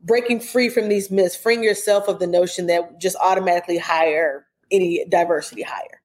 [0.01, 5.03] breaking free from these myths, freeing yourself of the notion that just automatically hire any
[5.05, 6.01] diversity hire.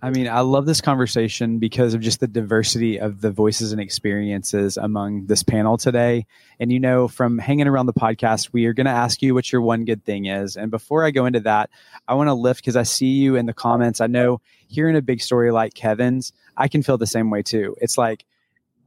[0.00, 3.80] I mean, I love this conversation because of just the diversity of the voices and
[3.80, 6.26] experiences among this panel today.
[6.60, 9.50] And, you know, from hanging around the podcast, we are going to ask you what
[9.50, 10.56] your one good thing is.
[10.56, 11.70] And before I go into that,
[12.06, 14.00] I want to lift because I see you in the comments.
[14.00, 17.74] I know hearing a big story like Kevin's, I can feel the same way too.
[17.80, 18.24] It's like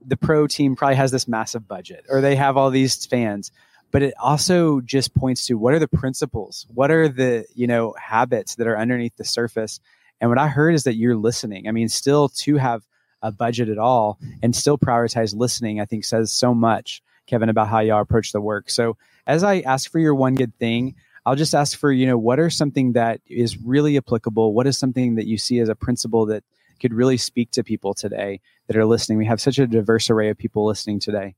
[0.06, 3.52] the pro team probably has this massive budget or they have all these fans
[3.92, 7.94] but it also just points to what are the principles what are the you know
[8.00, 9.80] habits that are underneath the surface
[10.22, 11.68] and what I heard is that you're listening.
[11.68, 12.84] I mean, still to have
[13.24, 17.68] a budget at all and still prioritize listening, I think says so much, Kevin, about
[17.68, 18.70] how y'all approach the work.
[18.70, 18.98] So
[19.28, 20.96] as I ask for your one good thing,
[21.26, 24.54] I'll just ask for, you know, what are something that is really applicable?
[24.54, 26.44] What is something that you see as a principle that
[26.80, 29.18] could really speak to people today that are listening?
[29.18, 31.36] We have such a diverse array of people listening today.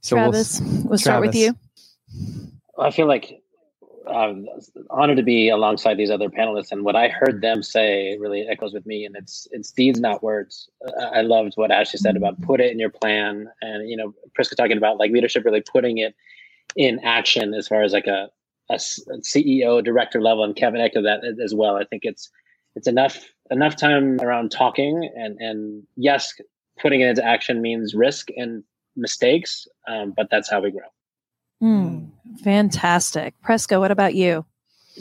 [0.00, 1.54] So Travis, we'll, we'll start with you.
[2.78, 3.39] I feel like
[4.10, 4.46] I'm
[4.90, 8.72] honored to be alongside these other panelists, and what I heard them say really echoes
[8.72, 9.04] with me.
[9.04, 10.68] And it's it's deeds, not words.
[10.86, 12.44] Uh, I loved what Ashley said about mm-hmm.
[12.44, 15.98] put it in your plan, and you know, Prisca talking about like leadership, really putting
[15.98, 16.14] it
[16.76, 18.28] in action as far as like a,
[18.70, 21.76] a CEO, director level, and Kevin echoed that as well.
[21.76, 22.30] I think it's
[22.76, 26.32] it's enough enough time around talking, and and yes,
[26.78, 28.64] putting it into action means risk and
[28.96, 30.82] mistakes, um, but that's how we grow.
[31.62, 32.10] Mm,
[32.42, 33.34] fantastic.
[33.42, 34.44] Prisca, what about you?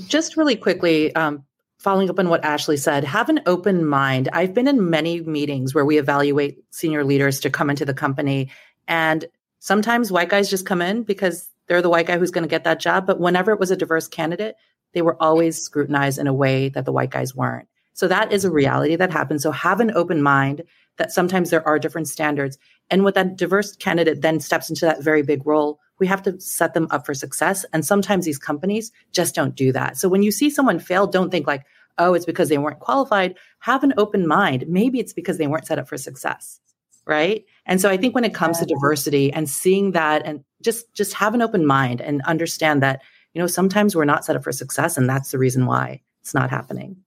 [0.07, 1.45] Just really quickly, um,
[1.77, 4.27] following up on what Ashley said, have an open mind.
[4.33, 8.49] I've been in many meetings where we evaluate senior leaders to come into the company.
[8.87, 9.25] And
[9.59, 12.65] sometimes white guys just come in because they're the white guy who's going to get
[12.65, 13.07] that job.
[13.07, 14.55] But whenever it was a diverse candidate,
[14.93, 17.67] they were always scrutinized in a way that the white guys weren't.
[17.93, 19.43] So that is a reality that happens.
[19.43, 20.63] So have an open mind
[20.97, 22.57] that sometimes there are different standards.
[22.89, 26.39] And when that diverse candidate then steps into that very big role, we have to
[26.39, 27.65] set them up for success.
[27.73, 29.97] And sometimes these companies just don't do that.
[29.97, 31.65] So when you see someone fail, don't think like,
[31.97, 33.37] oh, it's because they weren't qualified.
[33.59, 34.65] Have an open mind.
[34.67, 36.59] Maybe it's because they weren't set up for success.
[37.05, 37.45] Right.
[37.65, 41.13] And so I think when it comes to diversity and seeing that and just just
[41.15, 43.01] have an open mind and understand that,
[43.33, 46.33] you know, sometimes we're not set up for success and that's the reason why it's
[46.35, 46.97] not happening.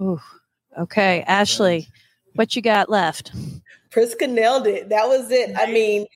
[0.00, 0.20] Ooh.
[0.78, 1.22] Okay.
[1.22, 1.88] Ashley,
[2.34, 3.32] what you got left?
[3.90, 4.88] Prisca nailed it.
[4.88, 5.54] That was it.
[5.56, 6.06] I mean,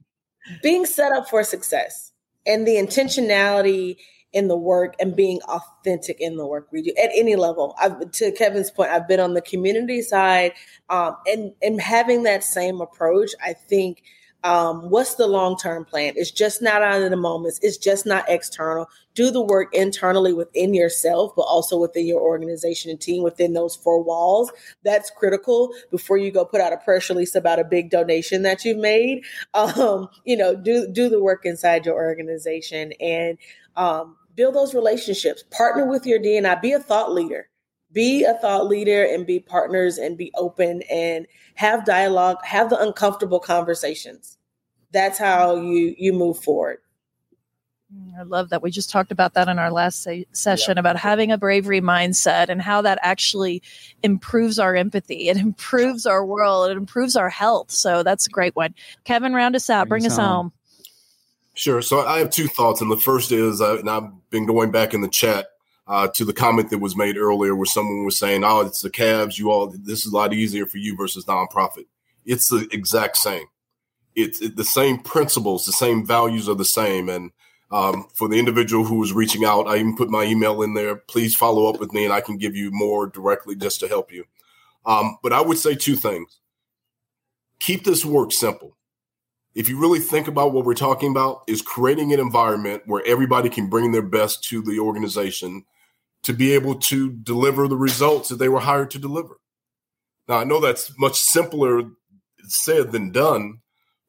[0.63, 2.13] being set up for success
[2.47, 3.97] and the intentionality
[4.33, 7.75] in the work and being authentic in the work we do at any level.
[7.81, 10.53] I've, to Kevin's point, I've been on the community side,
[10.89, 14.03] um, and and having that same approach, I think
[14.43, 16.15] um, what's the long term plan?
[16.17, 17.59] It's just not out of the moments.
[17.63, 18.89] It's just not external.
[19.15, 23.77] Do the work internally within yourself, but also within your organization and team within those
[23.77, 24.51] four walls.
[24.83, 28.65] That's critical before you go put out a press release about a big donation that
[28.65, 29.25] you've made.
[29.53, 33.37] Um, you know, do do the work inside your organization and
[33.77, 35.45] um, build those relationships.
[35.51, 36.61] Partner with your DNI.
[36.63, 37.49] Be a thought leader
[37.93, 42.81] be a thought leader and be partners and be open and have dialogue have the
[42.81, 44.39] uncomfortable conversations
[44.93, 46.79] that's how you you move forward
[47.95, 48.63] mm, I love that.
[48.63, 52.49] We just talked about that in our last se- session about having a bravery mindset
[52.49, 53.63] and how that actually
[54.03, 55.29] improves our empathy.
[55.29, 56.71] It improves our world.
[56.71, 57.71] It improves our health.
[57.71, 58.75] So that's a great one.
[59.05, 59.89] Kevin, round us out.
[59.89, 60.27] Bring, Bring us home.
[60.27, 60.53] home.
[61.55, 61.83] Sure.
[61.83, 64.95] So I have two thoughts, and the first is, uh, and I've been going back
[64.95, 65.49] in the chat
[65.91, 68.91] uh, to the comment that was made earlier, where someone was saying, "Oh, it's the
[68.91, 69.39] Cavs.
[69.39, 71.87] You all, this is a lot easier for you versus nonprofit."
[72.25, 73.47] It's the exact same.
[74.15, 77.33] It's it, the same principles, the same values are the same, and
[77.73, 80.95] um, for the individual who was reaching out, I even put my email in there.
[80.95, 84.13] Please follow up with me, and I can give you more directly just to help
[84.13, 84.27] you.
[84.87, 86.39] Um, but I would say two things:
[87.59, 88.77] keep this work simple
[89.57, 93.49] if you really think about what we're talking about is creating an environment where everybody
[93.49, 95.65] can bring their best to the organization
[96.23, 99.37] to be able to deliver the results that they were hired to deliver.
[100.29, 101.83] Now, I know that's much simpler
[102.45, 103.61] said than done,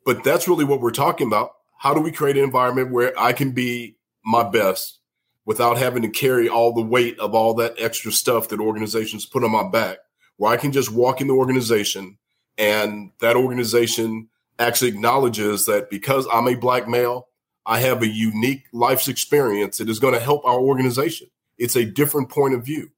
[0.05, 1.51] but that's really what we're talking about.
[1.79, 4.99] How do we create an environment where I can be my best
[5.45, 9.43] without having to carry all the weight of all that extra stuff that organizations put
[9.43, 9.97] on my back,
[10.37, 12.17] where I can just walk in the organization
[12.57, 17.27] and that organization actually acknowledges that because I'm a black male,
[17.65, 21.27] I have a unique life's experience that is going to help our organization.
[21.57, 22.91] It's a different point of view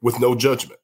[0.00, 0.80] with no judgment.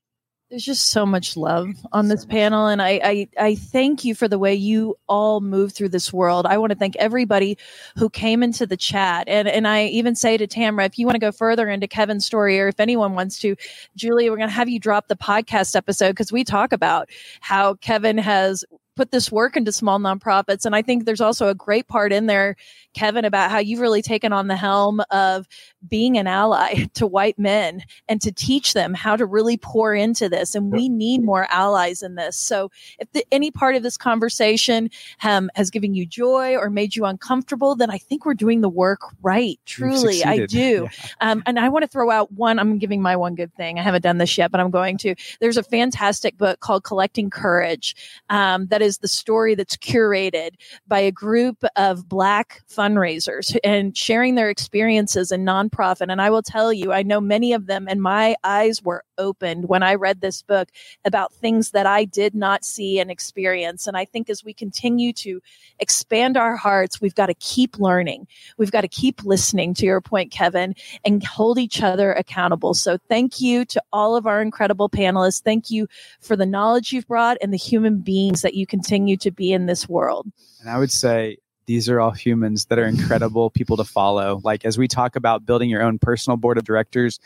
[0.50, 4.28] There's just so much love on this panel, and I, I, I thank you for
[4.28, 6.46] the way you all move through this world.
[6.46, 7.58] I want to thank everybody
[7.96, 11.16] who came into the chat, and and I even say to Tamara, if you want
[11.16, 13.56] to go further into Kevin's story, or if anyone wants to,
[13.96, 17.08] Julia, we're going to have you drop the podcast episode because we talk about
[17.40, 18.64] how Kevin has
[18.96, 20.64] put this work into small nonprofits.
[20.64, 22.56] And I think there's also a great part in there,
[22.94, 25.46] Kevin, about how you've really taken on the helm of
[25.88, 30.28] being an ally to white men and to teach them how to really pour into
[30.28, 30.54] this.
[30.54, 32.36] And we need more allies in this.
[32.36, 34.90] So if the, any part of this conversation
[35.22, 38.68] um, has given you joy or made you uncomfortable, then I think we're doing the
[38.68, 39.58] work right.
[39.66, 40.64] Truly, I do.
[40.84, 40.90] Yeah.
[41.20, 43.78] Um, and I want to throw out one, I'm giving my one good thing.
[43.78, 45.14] I haven't done this yet, but I'm going to.
[45.40, 47.94] There's a fantastic book called Collecting Courage
[48.28, 50.50] um, that is the story that's curated
[50.86, 56.06] by a group of Black fundraisers and sharing their experiences in nonprofit.
[56.10, 59.68] And I will tell you, I know many of them, and my eyes were opened
[59.68, 60.68] when I read this book
[61.04, 63.86] about things that I did not see and experience.
[63.86, 65.40] And I think as we continue to
[65.78, 68.26] expand our hearts, we've got to keep learning.
[68.58, 70.74] We've got to keep listening, to your point, Kevin,
[71.04, 72.74] and hold each other accountable.
[72.74, 75.42] So thank you to all of our incredible panelists.
[75.42, 75.88] Thank you
[76.20, 79.66] for the knowledge you've brought and the human beings that you continue to be in
[79.66, 80.26] this world.
[80.60, 84.40] And I would say, these are all humans that are incredible people to follow.
[84.42, 87.20] Like as we talk about building your own personal board of directors,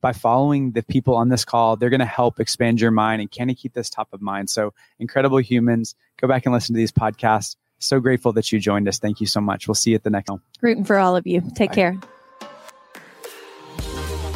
[0.00, 3.28] by following the people on this call, they're going to help expand your mind and
[3.36, 4.48] kind of keep this top of mind.
[4.48, 5.96] So, incredible humans.
[6.20, 7.56] Go back and listen to these podcasts.
[7.80, 9.00] So grateful that you joined us.
[9.00, 9.66] Thank you so much.
[9.66, 10.40] We'll see you at the next one.
[10.62, 11.42] Rooting for all of you.
[11.56, 11.74] Take Bye.
[11.74, 11.98] care.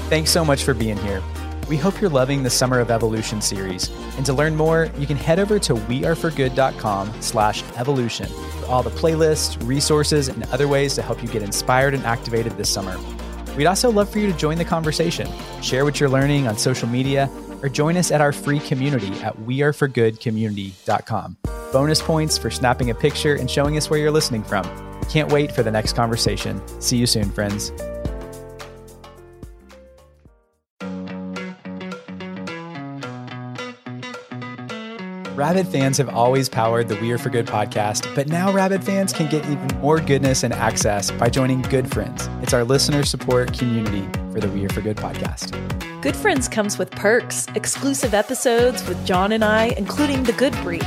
[0.09, 1.23] Thanks so much for being here.
[1.73, 3.89] We hope you're loving the Summer of Evolution series.
[4.19, 8.91] And to learn more, you can head over to weareforgood.com slash evolution for all the
[8.91, 13.01] playlists, resources, and other ways to help you get inspired and activated this summer.
[13.57, 15.27] We'd also love for you to join the conversation,
[15.63, 17.31] share what you're learning on social media,
[17.63, 21.37] or join us at our free community at weareforgoodcommunity.com.
[21.73, 24.63] Bonus points for snapping a picture and showing us where you're listening from.
[25.09, 26.61] Can't wait for the next conversation.
[26.83, 27.73] See you soon, friends.
[35.43, 39.13] Rabid fans have always powered the We Are for Good podcast, but now Rabid fans
[39.13, 42.29] can get even more goodness and access by joining Good Friends.
[42.43, 45.51] It's our listener support community for the We Are for Good podcast.
[46.01, 50.87] Good Friends comes with perks, exclusive episodes with John and I, including the Good Brief,